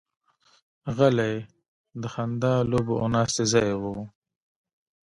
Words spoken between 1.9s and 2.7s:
د خندا،